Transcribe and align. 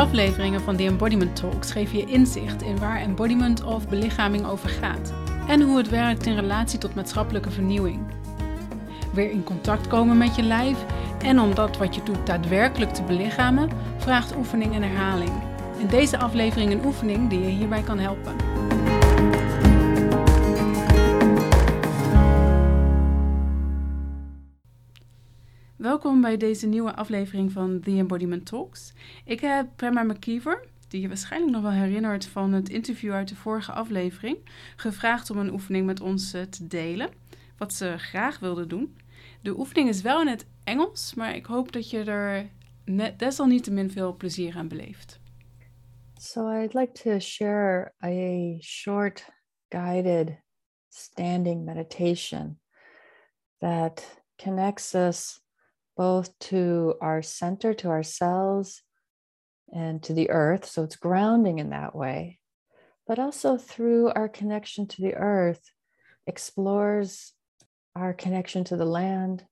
Afleveringen 0.00 0.60
van 0.60 0.76
The 0.76 0.84
Embodiment 0.84 1.36
Talks 1.36 1.72
geven 1.72 1.98
je 1.98 2.04
inzicht 2.04 2.62
in 2.62 2.78
waar 2.78 3.00
embodiment 3.00 3.64
of 3.64 3.88
belichaming 3.88 4.46
over 4.46 4.68
gaat 4.68 5.12
en 5.48 5.60
hoe 5.60 5.76
het 5.76 5.88
werkt 5.88 6.26
in 6.26 6.34
relatie 6.34 6.78
tot 6.78 6.94
maatschappelijke 6.94 7.50
vernieuwing. 7.50 7.98
Weer 9.12 9.30
in 9.30 9.44
contact 9.44 9.86
komen 9.86 10.18
met 10.18 10.34
je 10.34 10.42
lijf 10.42 10.84
en 11.22 11.40
om 11.40 11.54
dat 11.54 11.76
wat 11.76 11.94
je 11.94 12.02
doet 12.02 12.26
daadwerkelijk 12.26 12.94
te 12.94 13.02
belichamen, 13.02 13.70
vraagt 13.96 14.36
oefening 14.36 14.74
en 14.74 14.82
herhaling. 14.82 15.32
In 15.78 15.86
deze 15.86 16.18
aflevering 16.18 16.72
een 16.72 16.84
oefening 16.84 17.30
die 17.30 17.40
je 17.40 17.46
hierbij 17.48 17.82
kan 17.82 17.98
helpen. 17.98 18.34
Welkom 25.80 26.20
bij 26.20 26.36
deze 26.36 26.66
nieuwe 26.66 26.94
aflevering 26.94 27.52
van 27.52 27.80
The 27.80 27.90
Embodiment 27.90 28.46
Talks. 28.46 28.92
Ik 29.24 29.40
heb 29.40 29.68
Prema 29.76 30.02
McKeever, 30.02 30.64
die 30.88 31.00
je 31.00 31.08
waarschijnlijk 31.08 31.52
nog 31.52 31.62
wel 31.62 31.70
herinnert 31.70 32.26
van 32.26 32.52
het 32.52 32.68
interview 32.68 33.12
uit 33.12 33.28
de 33.28 33.36
vorige 33.36 33.72
aflevering, 33.72 34.38
gevraagd 34.76 35.30
om 35.30 35.38
een 35.38 35.52
oefening 35.52 35.86
met 35.86 36.00
ons 36.00 36.32
eh, 36.32 36.42
te 36.42 36.66
delen, 36.66 37.10
wat 37.58 37.74
ze 37.74 37.94
graag 37.98 38.38
wilde 38.38 38.66
doen. 38.66 38.96
De 39.42 39.58
oefening 39.58 39.88
is 39.88 40.02
wel 40.02 40.20
in 40.20 40.26
het 40.26 40.46
Engels, 40.64 41.14
maar 41.14 41.34
ik 41.34 41.46
hoop 41.46 41.72
dat 41.72 41.90
je 41.90 42.04
er 42.04 42.50
desalniettemin 43.16 43.90
veel 43.90 44.16
plezier 44.16 44.56
aan 44.56 44.68
beleeft. 44.68 45.20
So 46.18 46.62
I'd 46.62 46.74
like 46.74 46.92
to 46.92 47.18
share 47.18 47.94
a 48.04 48.56
short 48.60 49.30
guided 49.68 50.42
standing 50.88 51.64
meditation 51.64 52.60
that 53.58 54.22
connects 54.36 54.94
us 54.94 55.48
both 56.00 56.30
to 56.38 56.94
our 57.02 57.20
center, 57.20 57.74
to 57.74 57.88
ourselves, 57.88 58.82
and 59.70 60.02
to 60.02 60.14
the 60.14 60.30
earth. 60.30 60.64
So 60.64 60.82
it's 60.82 60.96
grounding 60.96 61.58
in 61.58 61.68
that 61.70 61.94
way. 61.94 62.38
But 63.06 63.18
also 63.18 63.58
through 63.58 64.08
our 64.08 64.26
connection 64.26 64.86
to 64.86 65.02
the 65.02 65.12
earth, 65.12 65.60
explores 66.26 67.34
our 67.94 68.14
connection 68.14 68.64
to 68.64 68.78
the 68.78 68.86
land, 68.86 69.44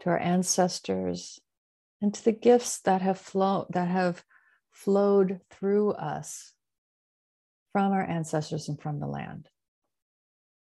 to 0.00 0.10
our 0.10 0.18
ancestors, 0.18 1.38
and 2.00 2.12
to 2.12 2.24
the 2.24 2.32
gifts 2.32 2.80
that 2.80 3.00
have 3.00 3.20
flown 3.20 3.66
that 3.70 3.86
have 3.86 4.24
flowed 4.72 5.38
through 5.52 5.92
us 5.92 6.52
from 7.70 7.92
our 7.92 8.02
ancestors 8.02 8.68
and 8.68 8.82
from 8.82 8.98
the 8.98 9.06
land. 9.06 9.48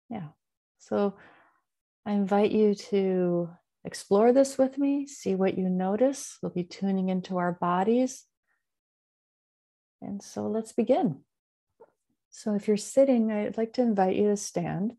Yeah. 0.10 0.30
So 0.78 1.18
I 2.06 2.14
invite 2.14 2.54
you 2.54 2.74
to 2.74 3.50
Explore 3.86 4.34
this 4.34 4.58
with 4.58 4.80
me, 4.80 5.06
see 5.06 5.36
what 5.36 5.60
you 5.60 5.70
notice. 5.70 6.40
We'll 6.42 6.52
be 6.52 6.64
tuning 6.64 7.10
into 7.10 7.38
our 7.38 7.52
bodies. 7.52 8.26
And 10.02 10.24
so 10.24 10.48
let's 10.48 10.74
begin. 10.74 11.20
So, 12.32 12.56
if 12.56 12.68
you're 12.68 12.78
sitting, 12.78 13.32
I'd 13.32 13.58
like 13.58 13.74
to 13.74 13.84
invite 13.84 14.16
you 14.16 14.30
to 14.30 14.38
stand. 14.38 14.94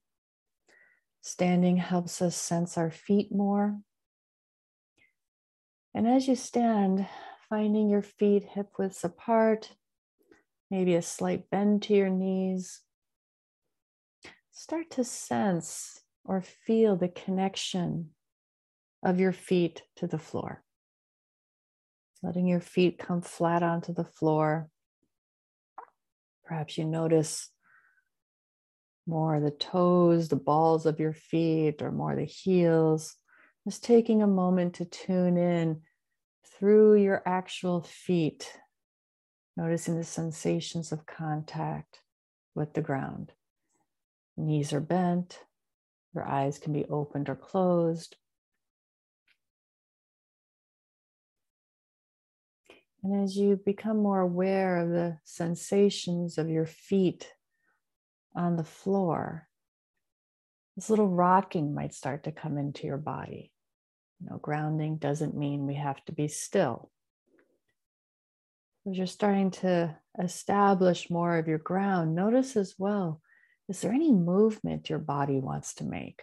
Standing 1.21 1.79
helps 1.79 2.23
us 2.23 2.37
sense 2.37 2.79
our 2.79 2.93
feet 2.93 3.33
more. 3.33 3.81
And 5.93 6.07
as 6.07 6.29
you 6.29 6.37
stand, 6.37 7.09
finding 7.49 7.91
your 7.91 8.03
feet 8.03 8.45
hip 8.45 8.69
widths 8.79 9.03
apart, 9.03 9.73
maybe 10.71 10.95
a 10.95 11.03
slight 11.03 11.51
bend 11.51 11.83
to 11.83 11.95
your 11.95 12.11
knees, 12.11 12.83
start 14.53 14.91
to 14.91 15.03
sense 15.03 16.03
or 16.25 16.41
feel 16.41 16.97
the 16.97 17.09
connection 17.09 18.11
of 19.07 19.21
your 19.21 19.33
feet 19.33 19.85
to 19.95 20.09
the 20.09 20.19
floor. 20.19 20.65
Letting 22.25 22.49
your 22.49 22.61
feet 22.61 22.99
come 22.99 23.23
flat 23.23 23.63
onto 23.63 23.95
the 23.95 24.05
floor. 24.05 24.69
Perhaps 26.45 26.77
you 26.77 26.85
notice 26.85 27.49
more 29.07 29.39
the 29.39 29.53
toes, 29.53 30.29
the 30.29 30.35
balls 30.35 30.87
of 30.87 30.99
your 30.99 31.13
feet, 31.13 31.83
or 31.83 31.93
more 31.93 32.17
the 32.17 32.25
heels. 32.25 33.15
Just 33.65 33.85
taking 33.85 34.23
a 34.23 34.27
moment 34.27 34.75
to 34.75 34.85
tune 34.85 35.37
in 35.37 35.83
through 36.59 36.97
your 36.97 37.23
actual 37.25 37.83
feet, 37.83 38.51
noticing 39.57 39.97
the 39.97 40.05
sensations 40.05 40.91
of 40.91 41.07
contact 41.07 42.01
with 42.57 42.75
the 42.75 42.83
ground. 42.83 43.31
Knees 44.37 44.73
are 44.73 44.81
bent, 44.81 45.39
your 46.13 46.27
eyes 46.27 46.59
can 46.59 46.73
be 46.73 46.87
opened 46.87 47.29
or 47.29 47.37
closed. 47.37 48.17
And 53.07 53.23
as 53.23 53.37
you 53.37 53.57
become 53.65 53.99
more 53.99 54.19
aware 54.19 54.79
of 54.79 54.89
the 54.89 55.19
sensations 55.23 56.39
of 56.39 56.51
your 56.51 56.67
feet 56.67 57.33
on 58.35 58.57
the 58.57 58.65
floor, 58.65 59.47
this 60.75 60.91
little 60.91 61.07
rocking 61.07 61.73
might 61.73 61.95
start 61.95 62.25
to 62.25 62.33
come 62.33 62.59
into 62.59 62.85
your 62.85 62.97
body. 62.97 63.53
You 64.19 64.31
know, 64.31 64.39
grounding 64.39 64.97
doesn't 64.97 65.37
mean 65.37 65.69
we 65.69 65.77
have 65.77 66.05
to 66.07 66.13
be 66.13 66.27
still. 66.27 66.91
As 68.91 68.99
you're 68.99 69.07
starting 69.07 69.53
to 69.53 69.97
establish 70.21 71.09
more 71.09 71.39
of 71.39 71.47
your 71.47 71.59
ground, 71.59 72.17
notice 72.17 72.57
as 72.57 72.75
well 72.77 73.21
is 73.69 73.83
there 73.83 73.93
any 73.93 74.11
movement 74.11 74.91
your 74.91 74.99
body 74.99 75.39
wants 75.39 75.75
to 75.75 75.85
make? 75.85 76.23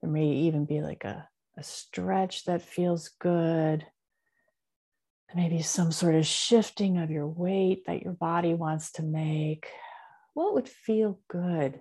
There 0.00 0.10
may 0.10 0.28
even 0.28 0.64
be 0.64 0.80
like 0.80 1.04
a, 1.04 1.28
a 1.58 1.62
stretch 1.62 2.46
that 2.46 2.62
feels 2.62 3.10
good 3.20 3.84
maybe 5.34 5.62
some 5.62 5.92
sort 5.92 6.14
of 6.14 6.26
shifting 6.26 6.98
of 6.98 7.10
your 7.10 7.26
weight 7.26 7.86
that 7.86 8.02
your 8.02 8.12
body 8.12 8.54
wants 8.54 8.92
to 8.92 9.02
make. 9.02 9.66
What 10.34 10.54
would 10.54 10.68
feel 10.68 11.20
good 11.28 11.80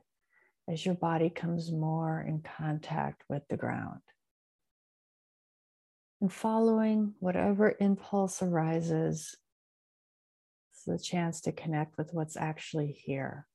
as 0.70 0.86
your 0.86 0.96
body 0.96 1.30
comes 1.30 1.72
more 1.72 2.22
in 2.22 2.42
contact 2.58 3.24
with 3.30 3.44
the 3.50 3.58
ground? 3.58 4.02
And 6.22 6.32
following 6.32 7.16
whatever 7.20 7.76
impulse 7.80 8.42
arises, 8.42 9.36
it's 10.72 10.84
the 10.86 11.00
chance 11.00 11.42
to 11.42 11.52
connect 11.52 11.98
with 11.98 12.14
what's 12.14 12.38
actually 12.38 12.92
here. 12.92 13.48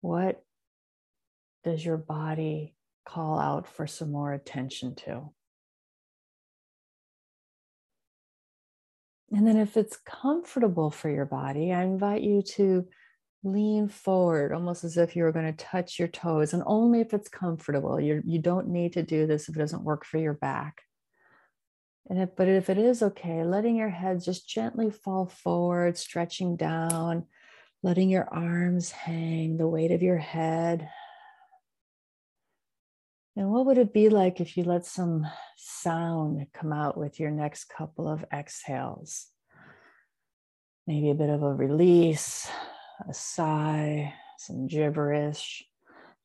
What 0.00 0.42
does 1.62 1.84
your 1.84 1.98
body 1.98 2.74
call 3.04 3.38
out 3.38 3.68
for 3.68 3.86
some 3.86 4.10
more 4.10 4.32
attention 4.32 4.94
to? 4.94 5.30
And 9.32 9.46
then, 9.46 9.56
if 9.56 9.76
it's 9.76 9.96
comfortable 9.96 10.90
for 10.90 11.08
your 11.08 11.24
body, 11.24 11.72
I 11.72 11.84
invite 11.84 12.22
you 12.22 12.42
to 12.56 12.86
lean 13.42 13.88
forward 13.88 14.52
almost 14.52 14.84
as 14.84 14.96
if 14.96 15.16
you 15.16 15.24
were 15.24 15.32
going 15.32 15.52
to 15.52 15.64
touch 15.64 15.98
your 15.98 16.08
toes, 16.08 16.52
and 16.52 16.62
only 16.66 17.00
if 17.00 17.14
it's 17.14 17.28
comfortable. 17.28 17.98
You're, 17.98 18.22
you 18.26 18.38
don't 18.38 18.68
need 18.68 18.92
to 18.92 19.02
do 19.02 19.26
this 19.26 19.48
if 19.48 19.56
it 19.56 19.58
doesn't 19.58 19.84
work 19.84 20.04
for 20.04 20.18
your 20.18 20.34
back. 20.34 20.82
And 22.08 22.20
if, 22.20 22.36
but 22.36 22.48
if 22.48 22.68
it 22.68 22.78
is 22.78 23.02
okay, 23.02 23.42
letting 23.44 23.76
your 23.76 23.88
head 23.88 24.22
just 24.22 24.48
gently 24.48 24.90
fall 24.90 25.26
forward, 25.26 25.96
stretching 25.96 26.56
down, 26.56 27.24
letting 27.82 28.10
your 28.10 28.28
arms 28.30 28.90
hang, 28.90 29.56
the 29.56 29.68
weight 29.68 29.92
of 29.92 30.02
your 30.02 30.18
head. 30.18 30.88
And 33.36 33.50
what 33.50 33.64
would 33.66 33.78
it 33.78 33.94
be 33.94 34.10
like 34.10 34.40
if 34.40 34.56
you 34.56 34.64
let 34.64 34.84
some 34.84 35.26
sound 35.56 36.46
come 36.52 36.72
out 36.72 36.98
with 36.98 37.18
your 37.18 37.30
next 37.30 37.64
couple 37.64 38.06
of 38.06 38.24
exhales? 38.32 39.28
Maybe 40.86 41.10
a 41.10 41.14
bit 41.14 41.30
of 41.30 41.42
a 41.42 41.54
release, 41.54 42.50
a 43.08 43.14
sigh, 43.14 44.12
some 44.38 44.66
gibberish. 44.66 45.64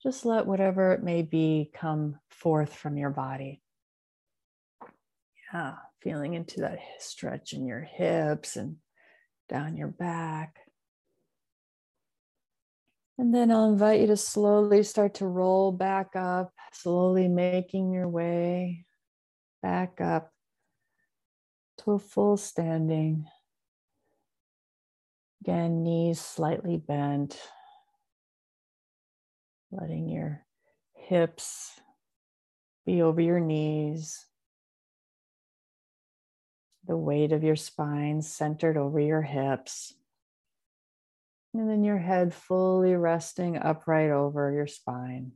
Just 0.04 0.26
let 0.26 0.46
whatever 0.46 0.94
it 0.94 1.04
may 1.04 1.22
be 1.22 1.72
come 1.74 2.20
forth 2.30 2.74
from 2.74 2.98
your 2.98 3.10
body. 3.10 3.62
Yeah, 5.54 5.76
feeling 6.02 6.34
into 6.34 6.62
that 6.62 6.80
stretch 7.00 7.54
in 7.54 7.66
your 7.66 7.82
hips 7.82 8.58
and 8.58 8.78
down 9.48 9.78
your 9.78 9.88
back. 9.88 10.58
And 13.18 13.34
then 13.34 13.52
I'll 13.52 13.70
invite 13.70 14.02
you 14.02 14.08
to 14.08 14.18
slowly 14.18 14.84
start 14.84 15.16
to 15.16 15.26
roll 15.26 15.72
back 15.72 16.16
up, 16.16 16.54
slowly 16.72 17.28
making 17.28 17.92
your 17.92 18.08
way 18.08 18.86
back 19.64 20.00
up 20.00 20.32
to 21.80 21.94
a 21.94 22.00
full 22.00 22.38
standing. 22.38 23.26
Again, 25.42 25.84
knees 25.84 26.20
slightly 26.20 26.78
bent, 26.78 27.40
letting 29.72 30.10
your 30.10 30.46
hips 30.94 31.80
be 32.86 33.02
over 33.02 33.22
your 33.22 33.40
knees, 33.40 34.28
the 36.86 36.98
weight 36.98 37.32
of 37.32 37.44
your 37.44 37.56
spine 37.56 38.22
centered 38.22 38.78
over 38.78 39.00
your 39.00 39.22
hips. 39.22 39.94
And 41.54 41.70
then 41.70 41.84
your 41.84 41.98
head 41.98 42.34
fully 42.34 42.96
resting 42.96 43.58
upright 43.58 44.12
over 44.12 44.52
your 44.52 44.68
spine. 44.68 45.32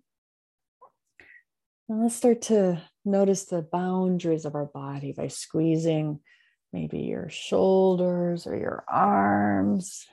And 1.90 2.02
let's 2.04 2.16
start 2.16 2.44
to 2.44 2.82
notice 3.04 3.46
the 3.46 3.62
boundaries 3.62 4.46
of 4.46 4.56
our 4.56 4.66
body 4.66 5.14
by 5.14 5.28
squeezing 5.28 6.20
maybe 6.72 7.00
your 7.00 7.30
shoulders 7.30 8.48
or 8.48 8.56
your 8.56 8.84
arms, 8.88 10.06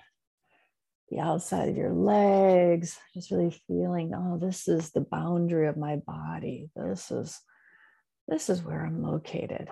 the 1.11 1.21
outside 1.21 1.69
of 1.69 1.77
your 1.77 1.93
legs, 1.93 2.99
just 3.15 3.31
really 3.31 3.57
feeling, 3.67 4.13
oh, 4.15 4.39
this 4.39 4.69
is 4.69 4.91
the 4.91 5.01
boundary 5.01 5.69
of 5.69 5.77
my 5.77 5.97
body. 5.97 6.71
This 6.75 7.11
is 7.11 7.39
this 8.27 8.51
is 8.51 8.63
where 8.63 8.85
I'm 8.85 9.03
located. 9.03 9.69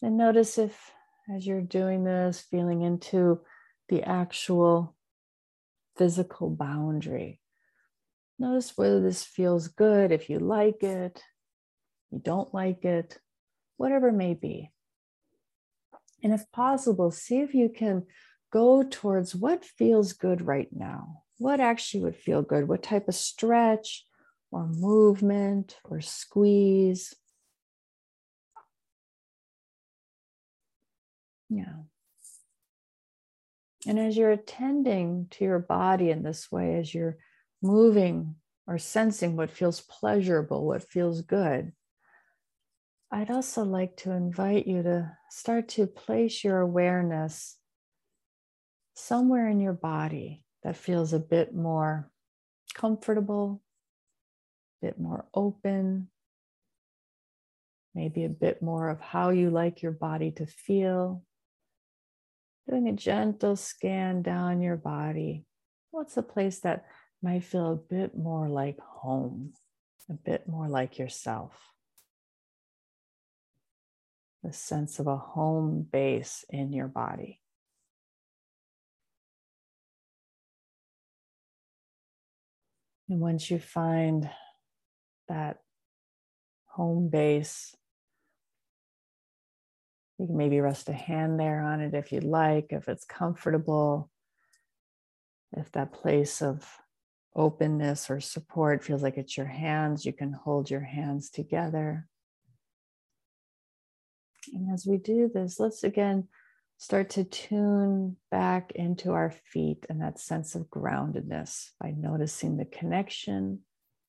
And 0.00 0.16
notice 0.16 0.56
if 0.56 0.92
as 1.34 1.46
you're 1.46 1.60
doing 1.60 2.04
this, 2.04 2.40
feeling 2.50 2.82
into 2.82 3.40
the 3.88 4.02
actual 4.02 4.94
physical 5.96 6.50
boundary. 6.50 7.40
Notice 8.38 8.76
whether 8.76 9.00
this 9.00 9.22
feels 9.24 9.68
good, 9.68 10.10
if 10.10 10.28
you 10.28 10.38
like 10.38 10.82
it, 10.82 11.22
you 12.10 12.18
don't 12.18 12.52
like 12.52 12.84
it, 12.84 13.18
whatever 13.76 14.08
it 14.08 14.14
may 14.14 14.34
be. 14.34 14.70
And 16.22 16.32
if 16.32 16.50
possible, 16.52 17.10
see 17.10 17.40
if 17.40 17.54
you 17.54 17.68
can 17.68 18.06
go 18.52 18.82
towards 18.82 19.34
what 19.34 19.64
feels 19.64 20.12
good 20.12 20.46
right 20.46 20.68
now. 20.72 21.22
What 21.38 21.60
actually 21.60 22.04
would 22.04 22.16
feel 22.16 22.42
good? 22.42 22.68
What 22.68 22.82
type 22.82 23.08
of 23.08 23.14
stretch 23.14 24.06
or 24.50 24.66
movement 24.66 25.76
or 25.84 26.00
squeeze? 26.00 27.14
Yeah. 31.48 31.82
And 33.86 33.98
as 33.98 34.16
you're 34.16 34.30
attending 34.30 35.26
to 35.32 35.44
your 35.44 35.58
body 35.58 36.10
in 36.10 36.22
this 36.22 36.50
way, 36.50 36.76
as 36.76 36.94
you're 36.94 37.18
moving 37.62 38.36
or 38.66 38.78
sensing 38.78 39.36
what 39.36 39.50
feels 39.50 39.80
pleasurable, 39.80 40.66
what 40.66 40.88
feels 40.90 41.20
good, 41.20 41.72
I'd 43.10 43.30
also 43.30 43.62
like 43.62 43.96
to 43.98 44.10
invite 44.10 44.66
you 44.66 44.82
to 44.82 45.12
start 45.30 45.68
to 45.70 45.86
place 45.86 46.42
your 46.42 46.60
awareness 46.60 47.58
somewhere 48.94 49.48
in 49.48 49.60
your 49.60 49.72
body 49.74 50.44
that 50.62 50.76
feels 50.76 51.12
a 51.12 51.18
bit 51.18 51.54
more 51.54 52.10
comfortable, 52.74 53.62
a 54.82 54.86
bit 54.86 54.98
more 54.98 55.26
open, 55.34 56.08
maybe 57.94 58.24
a 58.24 58.28
bit 58.28 58.62
more 58.62 58.88
of 58.88 59.00
how 59.00 59.30
you 59.30 59.50
like 59.50 59.82
your 59.82 59.92
body 59.92 60.30
to 60.32 60.46
feel. 60.46 61.22
Doing 62.68 62.88
a 62.88 62.92
gentle 62.92 63.56
scan 63.56 64.22
down 64.22 64.62
your 64.62 64.76
body. 64.76 65.44
What's 65.90 66.16
a 66.16 66.22
place 66.22 66.60
that 66.60 66.86
might 67.22 67.44
feel 67.44 67.72
a 67.72 67.76
bit 67.76 68.16
more 68.16 68.48
like 68.48 68.78
home, 68.80 69.52
a 70.08 70.14
bit 70.14 70.48
more 70.48 70.68
like 70.68 70.98
yourself? 70.98 71.52
The 74.42 74.52
sense 74.52 74.98
of 74.98 75.06
a 75.06 75.16
home 75.16 75.86
base 75.90 76.44
in 76.48 76.72
your 76.72 76.88
body. 76.88 77.40
And 83.08 83.20
once 83.20 83.50
you 83.50 83.58
find 83.58 84.30
that 85.28 85.58
home 86.66 87.08
base, 87.08 87.76
you 90.18 90.26
can 90.26 90.36
maybe 90.36 90.60
rest 90.60 90.88
a 90.88 90.92
hand 90.92 91.40
there 91.40 91.60
on 91.62 91.80
it 91.80 91.94
if 91.94 92.12
you'd 92.12 92.24
like, 92.24 92.66
if 92.70 92.88
it's 92.88 93.04
comfortable. 93.04 94.10
If 95.56 95.70
that 95.72 95.92
place 95.92 96.42
of 96.42 96.68
openness 97.34 98.10
or 98.10 98.20
support 98.20 98.84
feels 98.84 99.02
like 99.02 99.16
it's 99.16 99.36
your 99.36 99.46
hands, 99.46 100.04
you 100.04 100.12
can 100.12 100.32
hold 100.32 100.70
your 100.70 100.80
hands 100.80 101.30
together. 101.30 102.08
And 104.52 104.72
as 104.72 104.86
we 104.86 104.98
do 104.98 105.30
this, 105.32 105.58
let's 105.58 105.84
again 105.84 106.28
start 106.76 107.10
to 107.10 107.24
tune 107.24 108.16
back 108.30 108.72
into 108.74 109.12
our 109.12 109.30
feet 109.30 109.86
and 109.88 110.00
that 110.00 110.18
sense 110.18 110.54
of 110.54 110.68
groundedness 110.68 111.70
by 111.80 111.92
noticing 111.96 112.56
the 112.56 112.64
connection, 112.64 113.60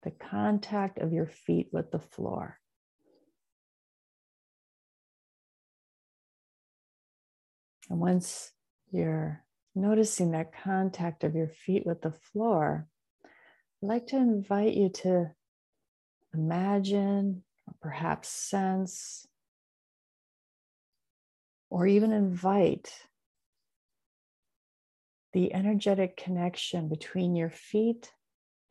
the 0.04 0.12
contact 0.12 1.00
of 1.00 1.14
your 1.14 1.28
feet 1.28 1.70
with 1.72 1.92
the 1.92 2.00
floor. 2.00 2.60
And 7.90 8.00
once 8.00 8.52
you're 8.92 9.44
noticing 9.76 10.32
that 10.32 10.54
contact 10.64 11.24
of 11.24 11.36
your 11.36 11.50
feet 11.50 11.86
with 11.86 12.02
the 12.02 12.12
floor, 12.12 12.88
I'd 13.84 13.88
like 13.88 14.08
to 14.08 14.18
invite 14.18 14.74
you 14.74 14.90
to 14.90 15.32
imagine 16.34 17.44
or 17.68 17.74
perhaps 17.82 18.30
sense 18.30 19.28
or 21.70 21.88
even 21.88 22.12
invite 22.12 22.92
the 25.34 25.54
energetic 25.54 26.16
connection 26.16 26.88
between 26.88 27.36
your 27.36 27.50
feet 27.50 28.14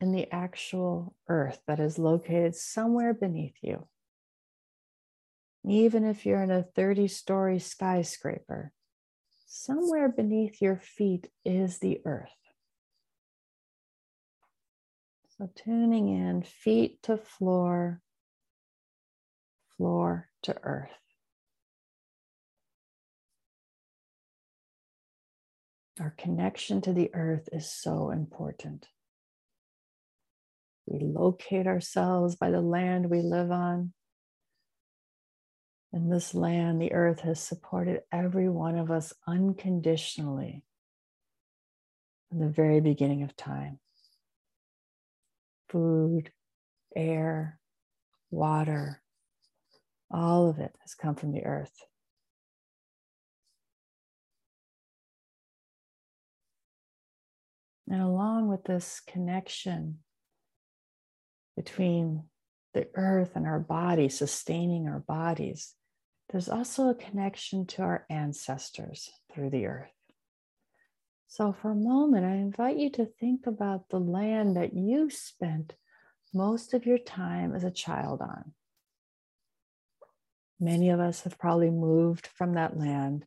and 0.01 0.13
the 0.13 0.31
actual 0.33 1.15
earth 1.29 1.59
that 1.67 1.79
is 1.79 1.99
located 1.99 2.55
somewhere 2.55 3.13
beneath 3.13 3.55
you. 3.61 3.87
Even 5.67 6.03
if 6.03 6.25
you're 6.25 6.41
in 6.41 6.51
a 6.51 6.63
30 6.63 7.07
story 7.07 7.59
skyscraper, 7.59 8.71
somewhere 9.45 10.09
beneath 10.09 10.61
your 10.61 10.77
feet 10.77 11.27
is 11.43 11.79
the 11.79 12.01
earth. 12.05 12.29
So 15.37 15.49
tuning 15.55 16.07
in 16.07 16.43
feet 16.43 17.03
to 17.03 17.17
floor, 17.17 18.01
floor 19.75 20.29
to 20.43 20.55
earth. 20.63 20.89
Our 25.99 26.13
connection 26.17 26.81
to 26.81 26.93
the 26.93 27.09
earth 27.13 27.47
is 27.51 27.69
so 27.71 28.11
important. 28.11 28.87
We 30.85 30.99
locate 30.99 31.67
ourselves 31.67 32.35
by 32.35 32.51
the 32.51 32.61
land 32.61 33.09
we 33.09 33.21
live 33.21 33.51
on. 33.51 33.93
And 35.95 36.11
this 36.11 36.35
land, 36.35 36.81
the 36.81 36.91
earth, 36.91 37.21
has 37.21 37.39
supported 37.39 38.01
every 38.11 38.49
one 38.49 38.77
of 38.77 38.91
us 38.91 39.13
unconditionally 39.25 40.61
from 42.27 42.39
the 42.39 42.49
very 42.49 42.81
beginning 42.81 43.23
of 43.23 43.37
time. 43.37 43.79
Food, 45.69 46.33
air, 46.97 47.61
water, 48.29 49.01
all 50.11 50.49
of 50.49 50.59
it 50.59 50.75
has 50.81 50.95
come 50.95 51.15
from 51.15 51.31
the 51.31 51.45
earth. 51.45 51.85
And 57.89 58.01
along 58.01 58.49
with 58.49 58.65
this 58.65 58.99
connection 59.07 59.99
between 61.55 62.23
the 62.73 62.89
earth 62.95 63.31
and 63.35 63.47
our 63.47 63.59
body, 63.61 64.09
sustaining 64.09 64.89
our 64.89 64.99
bodies, 64.99 65.73
there's 66.29 66.49
also 66.49 66.89
a 66.89 66.95
connection 66.95 67.65
to 67.67 67.81
our 67.81 68.05
ancestors 68.09 69.09
through 69.31 69.51
the 69.51 69.65
earth. 69.67 69.91
So, 71.27 71.53
for 71.53 71.71
a 71.71 71.75
moment, 71.75 72.25
I 72.25 72.35
invite 72.35 72.77
you 72.77 72.89
to 72.91 73.05
think 73.05 73.47
about 73.47 73.89
the 73.89 73.99
land 73.99 74.55
that 74.57 74.73
you 74.73 75.09
spent 75.09 75.73
most 76.33 76.73
of 76.73 76.85
your 76.85 76.97
time 76.97 77.53
as 77.53 77.63
a 77.63 77.71
child 77.71 78.21
on. 78.21 78.53
Many 80.59 80.89
of 80.89 80.99
us 80.99 81.21
have 81.21 81.37
probably 81.37 81.69
moved 81.69 82.27
from 82.27 82.53
that 82.53 82.77
land. 82.77 83.25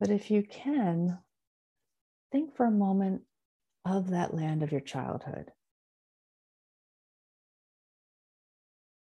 But 0.00 0.10
if 0.10 0.30
you 0.30 0.42
can, 0.42 1.18
think 2.32 2.56
for 2.56 2.66
a 2.66 2.70
moment 2.70 3.22
of 3.84 4.10
that 4.10 4.34
land 4.34 4.62
of 4.62 4.72
your 4.72 4.80
childhood. 4.80 5.52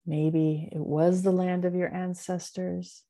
Maybe 0.08 0.70
it 0.72 0.80
was 0.80 1.22
the 1.22 1.34
land 1.34 1.66
of 1.66 1.76
your 1.76 1.94
ancestors. 1.94 3.04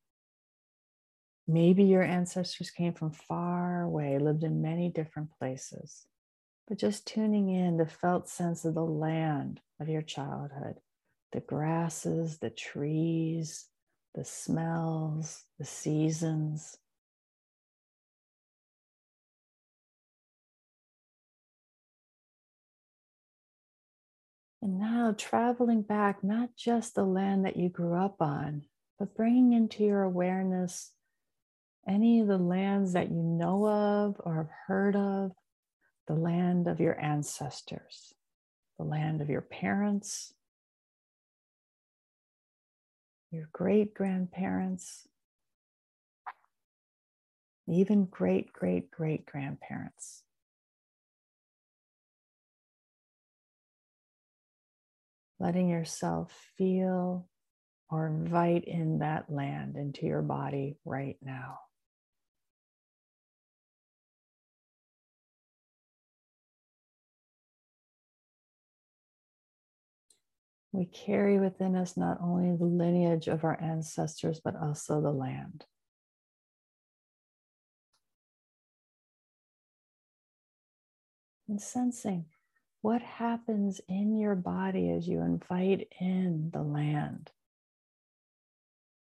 Maybe 1.48 1.84
your 1.84 2.02
ancestors 2.02 2.72
came 2.72 2.94
from 2.94 3.12
far 3.12 3.84
away, 3.84 4.18
lived 4.18 4.44
in 4.44 4.64
many 4.64 4.90
different 4.90 5.30
places. 5.38 6.08
But 6.68 6.80
just 6.80 7.08
tuning 7.08 7.50
in 7.50 7.78
the 7.78 7.86
felt 7.86 8.28
sense 8.28 8.66
of 8.66 8.74
the 8.74 8.84
land 8.84 9.62
of 9.80 9.88
your 9.88 10.02
childhood 10.02 10.82
the 11.34 11.40
grasses, 11.42 12.40
the 12.40 12.50
trees, 12.50 13.68
the 14.16 14.24
smells, 14.24 15.44
the 15.60 15.66
seasons, 15.66 16.78
And 24.62 24.80
now 24.80 25.14
traveling 25.18 25.84
back, 25.84 26.24
not 26.24 26.56
just 26.56 26.96
the 26.96 27.04
land 27.04 27.46
that 27.46 27.58
you 27.58 27.70
grew 27.70 27.94
up 27.94 28.22
on, 28.22 28.64
but 28.98 29.16
bringing 29.16 29.54
into 29.54 29.84
your 29.84 30.02
awareness 30.02 30.92
any 31.88 32.20
of 32.20 32.28
the 32.28 32.38
lands 32.38 32.94
that 32.94 33.10
you 33.10 33.22
know 33.24 33.68
of 33.68 34.16
or 34.20 34.36
have 34.36 34.50
heard 34.68 34.96
of, 34.96 35.32
the 36.08 36.16
land 36.16 36.68
of 36.68 36.80
your 36.80 37.00
ancestors, 37.00 38.14
the 38.78 38.84
land 38.84 39.22
of 39.22 39.30
your 39.30 39.42
parents, 39.42 40.34
your 43.32 43.50
great 43.52 43.94
grandparents, 43.94 45.08
even 47.68 48.06
great 48.06 48.54
great 48.54 48.90
great 48.90 49.26
grandparents. 49.26 50.24
Letting 55.40 55.70
yourself 55.70 56.32
feel 56.58 57.28
or 57.90 58.08
invite 58.08 58.66
in 58.66 59.00
that 59.00 59.32
land 59.32 59.76
into 59.76 60.06
your 60.06 60.22
body 60.22 60.78
right 60.84 61.18
now. 61.22 61.60
We 70.72 70.86
carry 70.86 71.40
within 71.40 71.76
us 71.76 71.98
not 71.98 72.20
only 72.22 72.56
the 72.56 72.66
lineage 72.66 73.28
of 73.28 73.44
our 73.44 73.60
ancestors, 73.62 74.40
but 74.44 74.56
also 74.56 75.02
the 75.02 75.12
land. 75.12 75.66
And 81.48 81.62
sensing 81.62 82.26
what 82.82 83.02
happens 83.02 83.82
in 83.88 84.18
your 84.18 84.36
body 84.36 84.92
as 84.92 85.08
you 85.08 85.22
invite 85.22 85.88
in 86.00 86.52
the 86.54 86.62
land. 86.62 87.32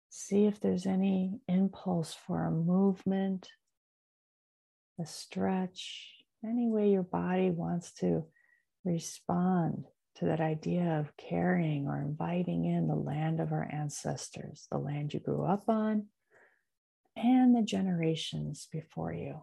See 0.08 0.46
if 0.46 0.60
there's 0.60 0.86
any 0.86 1.40
impulse 1.48 2.16
for 2.26 2.44
a 2.44 2.50
movement, 2.50 3.48
a 5.00 5.04
stretch, 5.04 6.14
any 6.44 6.68
way 6.68 6.90
your 6.90 7.02
body 7.02 7.50
wants 7.50 7.92
to 7.94 8.24
respond 8.84 9.84
to 10.16 10.26
that 10.26 10.40
idea 10.40 10.98
of 11.00 11.16
carrying 11.16 11.86
or 11.86 12.00
inviting 12.00 12.64
in 12.64 12.88
the 12.88 12.94
land 12.94 13.40
of 13.40 13.52
our 13.52 13.68
ancestors, 13.70 14.66
the 14.70 14.78
land 14.78 15.12
you 15.12 15.20
grew 15.20 15.44
up 15.44 15.68
on, 15.68 16.06
and 17.16 17.54
the 17.54 17.62
generations 17.62 18.68
before 18.72 19.12
you. 19.12 19.42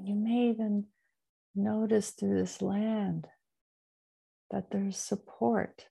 And 0.00 0.08
you 0.08 0.14
may 0.14 0.48
even 0.48 0.86
notice 1.54 2.10
through 2.10 2.38
this 2.38 2.62
land 2.62 3.28
that 4.50 4.70
there's 4.70 4.96
support 4.96 5.88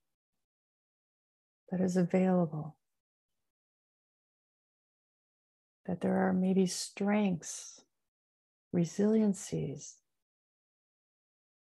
that 1.70 1.80
is 1.80 1.96
available, 1.96 2.75
that 5.86 6.01
there 6.01 6.28
are 6.28 6.34
maybe 6.34 6.66
strengths 6.66 7.82
resiliencies 8.75 9.98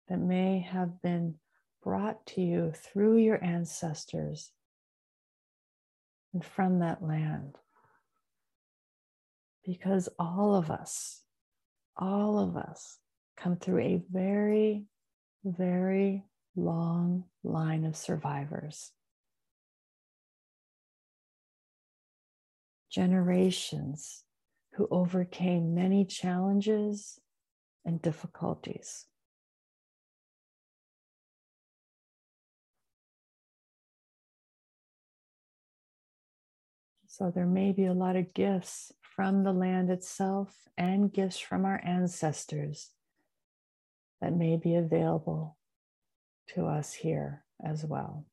that 0.09 0.19
may 0.19 0.61
have 0.61 1.03
been 1.03 1.35
brought 1.83 2.25
to 2.29 2.41
you 2.41 2.73
through 2.75 3.19
your 3.19 3.45
ancestors 3.45 4.53
and 6.33 6.43
from 6.43 6.79
that 6.79 7.03
land. 7.03 7.57
Because 9.67 10.09
all 10.19 10.55
of 10.55 10.71
us, 10.71 11.21
all 11.97 12.39
of 12.39 12.57
us 12.57 12.99
come 13.37 13.57
through 13.57 13.81
a 13.81 14.03
very, 14.11 14.85
very 15.45 16.25
long 16.57 17.25
line 17.43 17.85
of 17.85 17.97
survivors. 17.97 18.93
Generations 22.91 24.25
who 24.75 24.87
overcame 24.91 25.75
many 25.75 26.05
challenges 26.05 27.19
and 27.85 28.01
difficulties. 28.01 29.07
So 37.13 37.31
there 37.31 37.45
may 37.45 37.73
be 37.73 37.85
a 37.85 37.93
lot 37.93 38.17
of 38.17 38.33
gifts 38.33 38.91
from 39.03 39.45
the 39.45 39.53
land 39.53 39.91
itself 39.91 40.57
and 40.79 41.13
gifts 41.13 41.39
from 41.39 41.67
our 41.67 41.79
ancestors 41.85 42.89
that 44.23 44.35
may 44.35 44.57
be 44.57 44.77
available 44.77 45.59
to 46.55 46.65
us 46.65 46.95
here 46.95 47.45
as 47.63 47.85
well. 47.85 48.25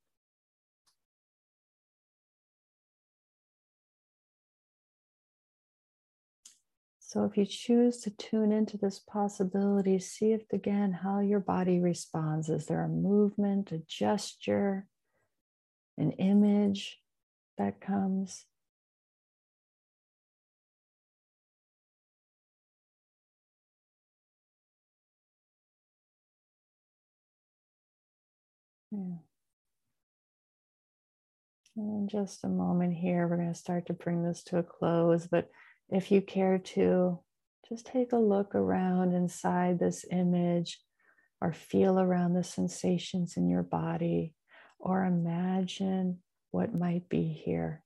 So 7.00 7.24
if 7.24 7.36
you 7.36 7.44
choose 7.44 7.98
to 8.04 8.10
tune 8.10 8.50
into 8.50 8.78
this 8.78 8.98
possibility, 8.98 9.98
see 9.98 10.32
if 10.32 10.50
again 10.54 10.92
how 10.92 11.20
your 11.20 11.40
body 11.40 11.80
responds. 11.80 12.48
Is 12.48 12.64
there 12.64 12.82
a 12.82 12.88
movement, 12.88 13.72
a 13.72 13.82
gesture, 13.86 14.86
an 15.98 16.12
image 16.12 16.98
that 17.58 17.82
comes? 17.82 18.46
Yeah. 28.90 29.16
In 31.76 32.08
just 32.10 32.44
a 32.44 32.48
moment 32.48 32.94
here, 32.94 33.26
we're 33.26 33.36
going 33.36 33.52
to 33.52 33.58
start 33.58 33.86
to 33.86 33.92
bring 33.92 34.22
this 34.22 34.42
to 34.44 34.58
a 34.58 34.62
close, 34.62 35.26
but 35.26 35.48
if 35.88 36.10
you 36.10 36.20
care 36.20 36.58
to, 36.58 37.20
just 37.68 37.86
take 37.86 38.12
a 38.12 38.18
look 38.18 38.54
around 38.54 39.12
inside 39.12 39.78
this 39.78 40.04
image 40.10 40.80
or 41.40 41.52
feel 41.52 41.98
around 41.98 42.34
the 42.34 42.42
sensations 42.42 43.36
in 43.36 43.48
your 43.48 43.62
body 43.62 44.34
or 44.78 45.04
imagine 45.04 46.18
what 46.50 46.74
might 46.74 47.08
be 47.08 47.28
here. 47.28 47.82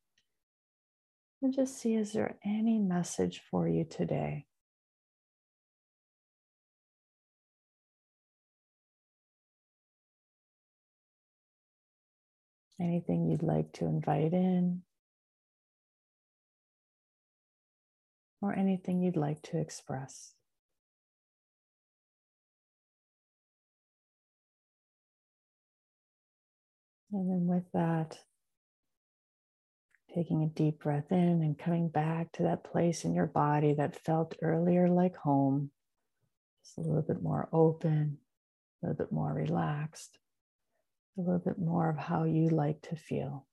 And 1.42 1.52
just 1.52 1.78
see 1.78 1.94
is 1.94 2.12
there 2.12 2.38
any 2.44 2.78
message 2.78 3.42
for 3.50 3.68
you 3.68 3.84
today? 3.84 4.46
Anything 12.80 13.26
you'd 13.26 13.42
like 13.42 13.72
to 13.74 13.86
invite 13.86 14.32
in? 14.32 14.82
or 18.44 18.54
anything 18.54 19.00
you'd 19.00 19.16
like 19.16 19.40
to 19.40 19.58
express. 19.58 20.34
And 27.10 27.30
then 27.30 27.46
with 27.46 27.64
that, 27.72 28.18
taking 30.14 30.42
a 30.42 30.46
deep 30.46 30.80
breath 30.80 31.10
in 31.10 31.42
and 31.42 31.58
coming 31.58 31.88
back 31.88 32.32
to 32.32 32.42
that 32.42 32.64
place 32.64 33.04
in 33.04 33.14
your 33.14 33.26
body 33.26 33.72
that 33.72 34.04
felt 34.04 34.36
earlier 34.42 34.88
like 34.88 35.16
home, 35.16 35.70
just 36.62 36.76
a 36.76 36.82
little 36.82 37.02
bit 37.02 37.22
more 37.22 37.48
open, 37.50 38.18
a 38.82 38.86
little 38.86 39.06
bit 39.06 39.12
more 39.12 39.32
relaxed, 39.32 40.18
a 41.16 41.20
little 41.20 41.38
bit 41.38 41.58
more 41.58 41.88
of 41.88 41.96
how 41.96 42.24
you 42.24 42.48
like 42.48 42.82
to 42.82 42.96
feel. 42.96 43.46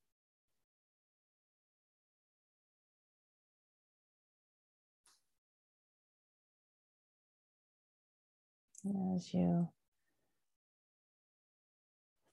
as 9.15 9.32
you 9.34 9.70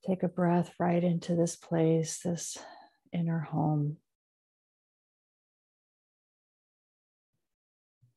take 0.06 0.22
a 0.22 0.28
breath 0.28 0.72
right 0.78 1.04
into 1.04 1.34
this 1.34 1.56
place, 1.56 2.20
this 2.24 2.56
inner 3.12 3.40
home. 3.40 3.98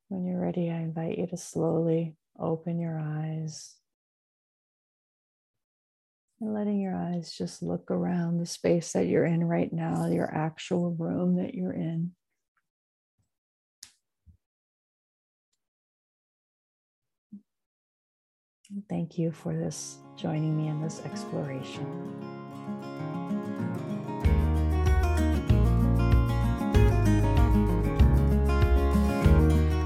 When 0.08 0.26
you're 0.26 0.40
ready, 0.40 0.70
I 0.70 0.78
invite 0.78 1.18
you 1.18 1.28
to 1.28 1.38
slowly 1.38 2.16
open 2.40 2.80
your 2.80 2.98
eyes 2.98 3.76
and 6.42 6.54
letting 6.54 6.80
your 6.80 6.96
eyes 6.96 7.32
just 7.32 7.62
look 7.62 7.92
around 7.92 8.40
the 8.40 8.46
space 8.46 8.92
that 8.94 9.06
you're 9.08 9.26
in 9.26 9.44
right 9.44 9.72
now, 9.72 10.08
your 10.08 10.34
actual 10.34 10.96
room 10.98 11.38
that 11.38 11.54
you're 11.54 11.74
in. 11.74 12.12
Thank 18.90 19.18
you 19.18 19.32
for 19.32 19.54
this, 19.54 19.98
joining 20.16 20.56
me 20.56 20.70
in 20.70 20.82
this 20.82 21.02
exploration. 21.02 21.86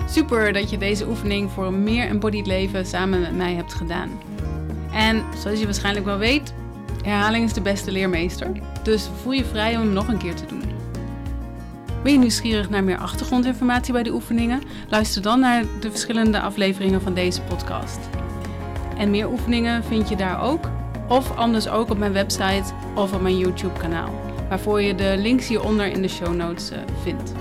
Super 0.08 0.54
dat 0.54 0.70
je 0.70 0.78
deze 0.78 1.08
oefening 1.08 1.52
voor 1.52 1.66
een 1.66 1.84
meer 1.84 2.08
embodied 2.08 2.48
leven 2.48 2.86
samen 2.86 3.22
met 3.22 3.36
mij 3.36 3.54
hebt 3.54 3.74
gedaan. 3.74 4.35
En 5.06 5.24
zoals 5.38 5.60
je 5.60 5.66
waarschijnlijk 5.66 6.06
wel 6.06 6.18
weet, 6.18 6.54
herhaling 7.04 7.46
is 7.46 7.54
de 7.54 7.62
beste 7.62 7.92
leermeester. 7.92 8.52
Dus 8.84 9.10
voel 9.22 9.32
je 9.32 9.46
vrij 9.46 9.76
om 9.76 9.82
hem 9.82 9.94
nog 9.94 10.08
een 10.08 10.18
keer 10.18 10.36
te 10.36 10.46
doen. 10.46 10.64
Ben 12.04 12.12
je 12.12 12.20
nieuwsgierig 12.20 12.70
naar 12.70 12.84
meer 12.84 12.98
achtergrondinformatie 12.98 13.94
bij 13.94 14.04
de 14.04 14.14
oefeningen? 14.14 14.62
Luister 14.90 15.22
dan 15.22 15.40
naar 15.40 15.64
de 15.80 15.90
verschillende 15.90 16.40
afleveringen 16.40 17.02
van 17.02 17.14
deze 17.14 17.42
podcast. 17.42 18.00
En 18.98 19.10
meer 19.10 19.30
oefeningen 19.30 19.84
vind 19.84 20.10
je 20.10 20.16
daar 20.16 20.42
ook. 20.42 20.70
Of 21.08 21.38
anders 21.38 21.68
ook 21.68 21.90
op 21.90 21.98
mijn 21.98 22.14
website 22.14 22.74
of 22.96 23.14
op 23.14 23.22
mijn 23.22 23.38
YouTube 23.38 23.80
kanaal. 23.80 24.14
waarvoor 24.50 24.82
je 24.82 24.96
de 24.96 25.16
links 25.18 25.48
hieronder 25.48 25.88
in 25.88 26.02
de 26.02 26.08
show 26.08 26.36
notes 26.36 26.72
uh, 26.72 26.78
vindt. 27.04 27.34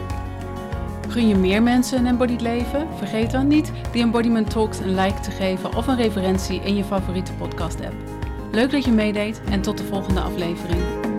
Gun 1.08 1.28
je 1.28 1.34
meer 1.34 1.62
mensen 1.62 1.98
een 1.98 2.06
embodied 2.06 2.40
leven? 2.40 2.88
Vergeet 2.96 3.30
dan 3.30 3.46
niet 3.46 3.72
The 3.92 3.98
Embodiment 3.98 4.50
Talks 4.50 4.78
een 4.78 4.94
like 4.94 5.20
te 5.20 5.30
geven 5.30 5.76
of 5.76 5.86
een 5.86 5.96
referentie 5.96 6.60
in 6.60 6.76
je 6.76 6.84
favoriete 6.84 7.32
podcast 7.32 7.80
app. 7.80 7.94
Leuk 8.52 8.70
dat 8.70 8.84
je 8.84 8.90
meedeed 8.90 9.40
en 9.50 9.60
tot 9.62 9.78
de 9.78 9.84
volgende 9.84 10.20
aflevering. 10.20 11.12